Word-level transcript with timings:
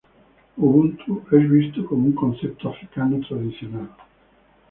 Ubuntu 0.57 1.11
es 1.37 1.47
visto 1.47 1.85
como 1.85 2.07
un 2.07 2.13
concepto 2.13 2.69
africano 2.69 3.19
tradicional. 3.19 3.87